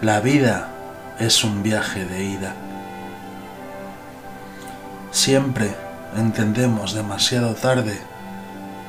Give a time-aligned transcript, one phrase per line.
[0.00, 0.68] La vida
[1.18, 2.54] es un viaje de ida.
[5.10, 5.74] Siempre
[6.16, 7.98] entendemos demasiado tarde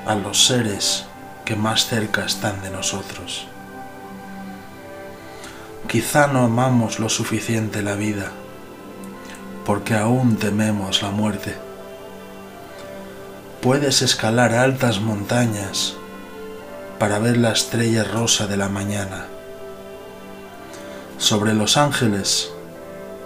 [0.06, 1.06] a los seres
[1.46, 3.48] que más cerca están de nosotros.
[5.88, 8.30] Quizá no amamos lo suficiente la vida,
[9.66, 11.56] porque aún tememos la muerte.
[13.64, 15.96] Puedes escalar altas montañas
[17.00, 19.26] para ver la estrella rosa de la mañana.
[21.20, 22.50] Sobre Los Ángeles,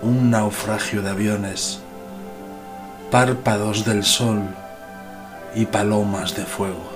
[0.02, 1.80] un naufragio de aviones,
[3.12, 4.42] párpados del sol
[5.56, 6.92] y palomas de fuego.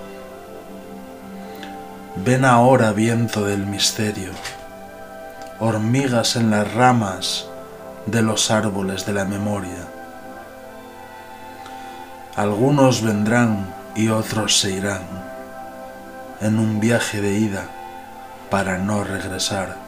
[2.25, 4.31] Ven ahora viento del misterio
[5.59, 7.47] hormigas en las ramas
[8.05, 9.87] de los árboles de la memoria.
[12.35, 15.01] Algunos vendrán y otros se irán
[16.41, 17.65] en un viaje de ida
[18.51, 19.86] para no regresar.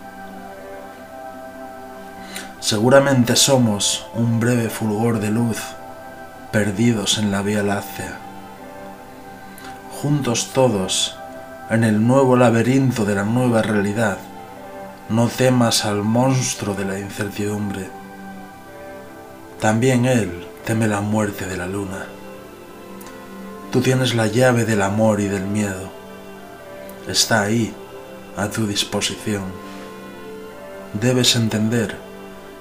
[2.69, 5.57] Seguramente somos un breve fulgor de luz
[6.51, 8.19] perdidos en la Vía Láctea.
[9.99, 11.17] Juntos todos
[11.71, 14.19] en el nuevo laberinto de la nueva realidad
[15.09, 17.89] no temas al monstruo de la incertidumbre.
[19.59, 22.05] También él teme la muerte de la luna.
[23.71, 25.89] Tú tienes la llave del amor y del miedo.
[27.07, 27.73] Está ahí,
[28.37, 29.45] a tu disposición.
[30.93, 32.08] Debes entender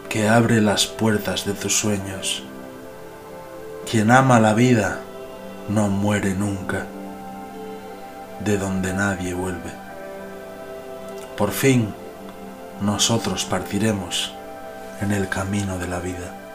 [0.09, 2.42] que abre las puertas de tus sueños.
[3.91, 5.00] Quien ama la vida
[5.69, 6.87] no muere nunca,
[8.45, 9.73] de donde nadie vuelve.
[11.37, 11.95] Por fin,
[12.81, 14.33] nosotros partiremos
[15.00, 16.48] en el camino de la vida.